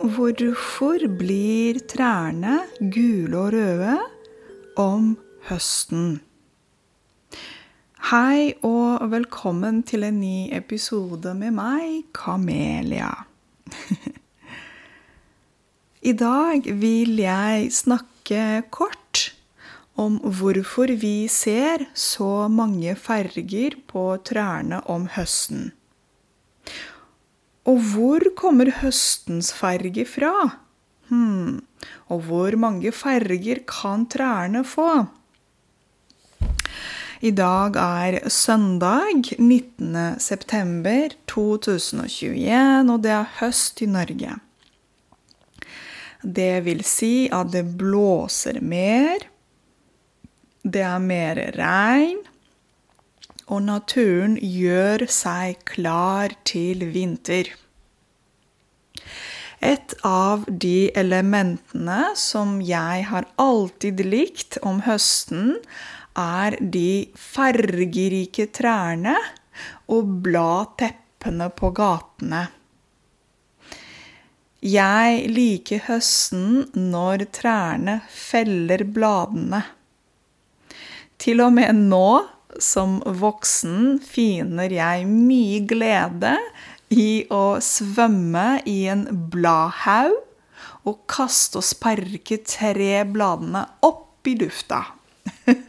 [0.00, 3.96] Hvorfor blir trærne gule og røde
[4.80, 5.10] om
[5.44, 6.22] høsten?
[8.08, 13.10] Hei og velkommen til en ny episode med meg, Kamelia.
[16.10, 19.34] I dag vil jeg snakke kort
[20.00, 25.74] om hvorfor vi ser så mange farger på trærne om høsten.
[27.70, 30.34] Og hvor kommer høstens farge fra?
[31.10, 31.60] Hmm.
[32.10, 34.90] Og hvor mange farger kan trærne få?
[37.20, 39.96] I dag er søndag 19.
[40.18, 44.38] september 2021, og det er høst i Norge.
[46.24, 49.28] Det vil si at det blåser mer,
[50.64, 52.24] det er mer regn,
[53.50, 57.50] og naturen gjør seg klar til vinter.
[59.60, 65.58] Et av de elementene som jeg har alltid likt om høsten,
[66.16, 69.18] er de fargerike trærne
[69.92, 72.46] og bladteppene på gatene.
[74.60, 79.62] Jeg liker høsten når trærne feller bladene.
[81.20, 82.10] Til og med nå
[82.58, 86.34] som voksen finner jeg mye glede
[86.90, 90.16] i å svømme i en bladhaug
[90.88, 94.82] og kaste og sparke tre bladene opp i lufta.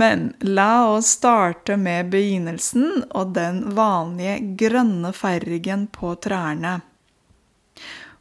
[0.00, 6.76] Men la oss starte med begynnelsen og den vanlige grønne fargen på trærne.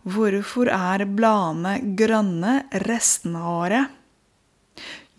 [0.10, 2.56] Hvorfor er bladene grønne
[2.88, 3.96] resten av året?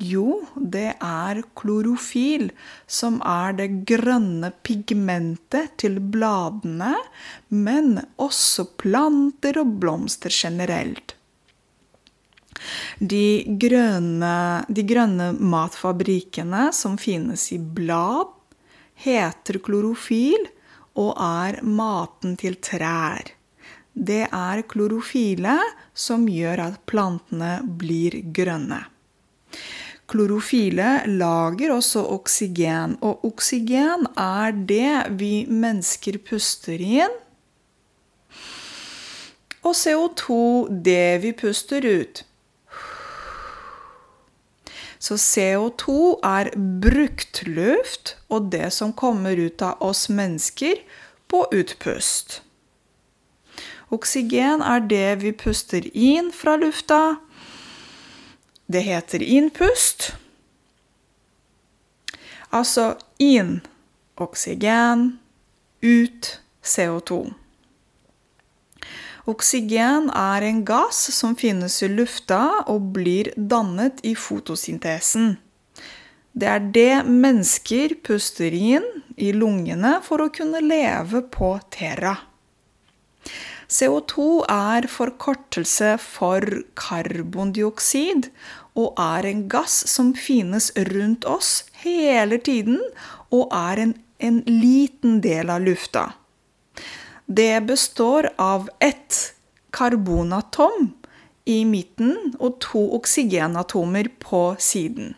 [0.00, 2.46] Jo, det er klorofil
[2.88, 6.94] som er det grønne pigmentet til bladene,
[7.52, 11.16] men også planter og blomster generelt.
[13.00, 14.36] De grønne,
[14.68, 18.32] de grønne matfabrikkene som finnes i blad,
[19.00, 20.48] heter klorofil
[21.00, 23.34] og er maten til trær.
[23.92, 25.58] Det er klorofile
[25.92, 28.80] som gjør at plantene blir grønne.
[30.10, 37.14] Klorofile lager også oksygen, og oksygen er det vi mennesker puster inn.
[39.62, 40.40] Og CO2
[40.82, 42.24] det vi puster ut.
[45.00, 46.50] Så CO2 er
[46.82, 50.82] brukt luft og det som kommer ut av oss mennesker
[51.30, 52.40] på utpust.
[53.94, 57.20] Oksygen er det vi puster inn fra lufta
[58.70, 60.12] det heter innpust.
[62.50, 63.60] Altså inn
[64.20, 65.18] oksygen,
[65.82, 66.30] ut
[66.62, 67.20] CO2.
[69.30, 75.36] Oksygen er en gass som finnes i lufta og blir dannet i fotosyntesen.
[76.32, 78.86] Det er det mennesker puster inn
[79.18, 82.16] i lungene for å kunne leve på Terra.
[83.70, 86.42] CO2 er forkortelse for
[86.78, 88.26] karbondioksid
[88.78, 91.52] og er en gass som finnes rundt oss
[91.84, 92.80] hele tiden
[93.30, 96.08] og er en, en liten del av lufta.
[97.30, 99.34] Det består av ett
[99.70, 100.90] karbonatom
[101.46, 105.14] i midten og to oksygenatomer på siden.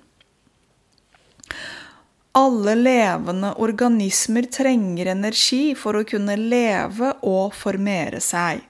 [2.35, 8.63] Alle levende organismer trenger energi for å kunne leve og formere seg.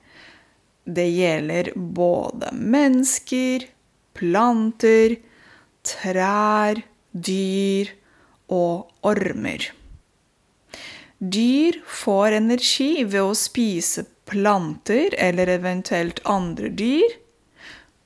[0.82, 3.68] Det gjelder både mennesker,
[4.18, 5.14] planter,
[5.86, 6.82] trær,
[7.14, 7.94] dyr
[8.50, 9.70] og ormer.
[11.22, 17.14] Dyr får energi ved å spise planter eller eventuelt andre dyr.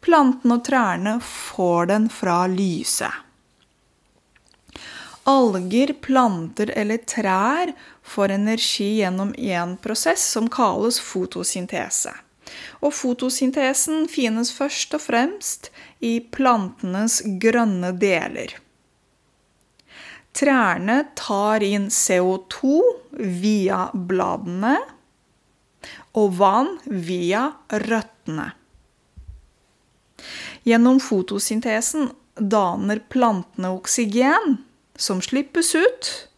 [0.04, 3.25] Plantene og trærne får den fra lyset.
[5.26, 7.72] Alger, planter eller trær
[8.06, 12.12] får energi gjennom en prosess som kalles fotosyntese.
[12.86, 18.54] Og fotosyntesen finnes først og fremst i plantenes grønne deler.
[20.36, 22.76] Trærne tar inn CO2
[23.42, 24.76] via bladene
[26.14, 28.52] og vann via røttene.
[30.66, 34.58] Gjennom fotosyntesen daner plantene oksygen
[34.96, 36.28] som slippes ut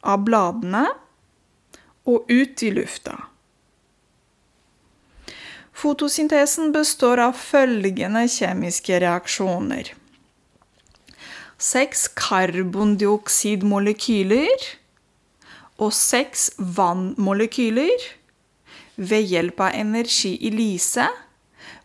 [0.00, 0.86] av bladene
[2.08, 3.24] og ut i lufta.
[5.78, 9.92] Fotosyntesen består av følgende kjemiske reaksjoner.
[11.58, 14.66] Seks karbondioksidmolekyler
[15.78, 18.08] og seks vannmolekyler
[18.98, 21.06] ved hjelp av energi i lyset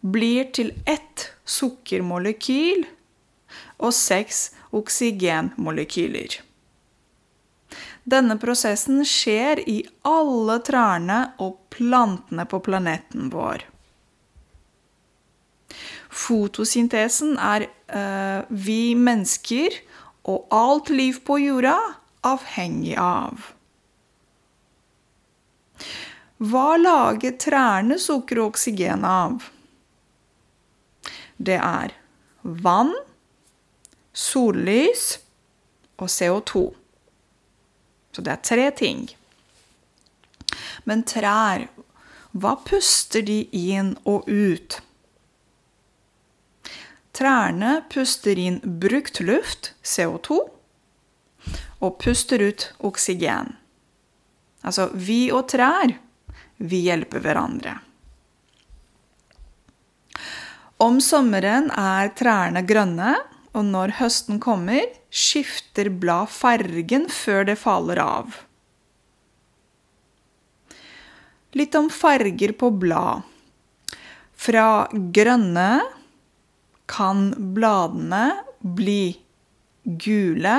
[0.01, 2.81] blir til ett sukkermolekyl
[3.77, 6.39] og seks oksygenmolekyler.
[8.03, 9.77] Denne prosessen skjer i
[10.07, 13.63] alle trærne og plantene på planeten vår.
[16.13, 19.79] Fotosyntesen er øh, vi mennesker
[20.29, 21.77] og alt liv på jorda
[22.27, 23.49] avhengig av.
[26.43, 29.47] Hva lager trærne sukker og oksygen av?
[31.37, 31.95] Det er
[32.41, 32.91] vann,
[34.13, 35.17] sollys
[35.97, 36.63] og CO2.
[38.13, 39.05] Så det er tre ting.
[40.85, 41.67] Men trær,
[42.33, 44.79] hva puster de inn og ut?
[47.13, 50.39] Trærne puster inn brukt luft, CO2,
[51.83, 53.53] og puster ut oksygen.
[54.63, 55.93] Altså vi og trær,
[56.57, 57.75] vi hjelper hverandre.
[60.83, 63.13] Om sommeren er trærne grønne,
[63.53, 68.39] og når høsten kommer, skifter blad fargen før det faller av.
[71.53, 73.21] Litt om farger på blad.
[74.33, 75.69] Fra grønne
[76.89, 78.23] kan bladene
[78.59, 79.13] bli
[79.83, 80.57] gule,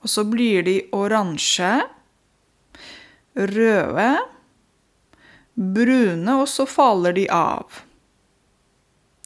[0.00, 1.70] og så blir de oransje,
[3.38, 4.10] røde,
[5.54, 7.82] brune, og så faller de av.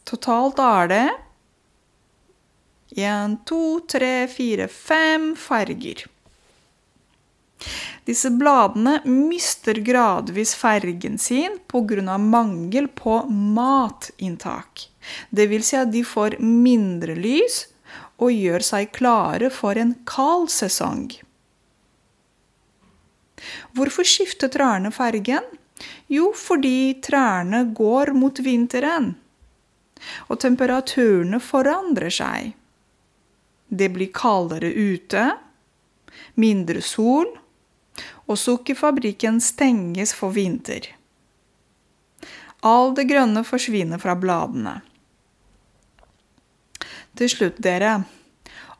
[0.04, 1.06] Totalt er det
[2.96, 6.04] én, to, tre, fire, fem farger.
[8.04, 12.18] Disse bladene mister gradvis fargen sin pga.
[12.18, 14.88] mangel på matinntak.
[15.30, 17.66] Vil si at de får mindre lys
[18.20, 21.08] og gjør seg klare for en kald sesong.
[23.74, 25.44] Hvorfor skifter trærne fargen?
[26.08, 29.14] Jo, fordi trærne går mot vinteren.
[30.28, 32.52] Og temperaturene forandrer seg.
[33.74, 35.24] Det blir kaldere ute,
[36.38, 37.26] mindre sol,
[38.24, 40.88] og sukkerfabrikken stenges for vinter.
[42.64, 44.78] All det grønne forsvinner fra bladene.
[47.14, 47.98] Til slutt, dere.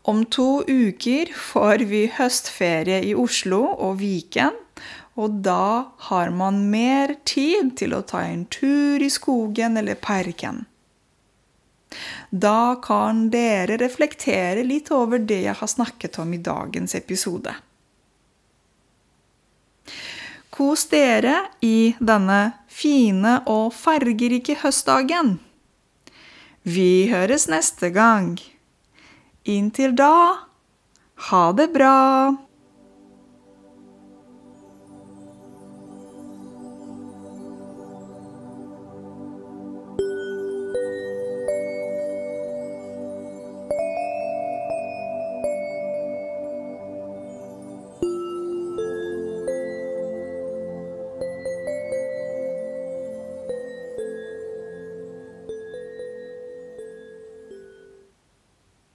[0.08, 4.56] Om to uker får vi høstferie i Oslo og Viken.
[5.14, 10.64] Og da har man mer tid til å ta en tur i skogen eller parken.
[12.30, 17.54] Da kan dere reflektere litt over det jeg har snakket om i dagens episode.
[20.54, 25.38] Kos dere i denne fine og fargerike høstdagen.
[26.62, 28.36] Vi høres neste gang.
[29.44, 30.46] Inntil da,
[31.28, 32.43] ha det bra!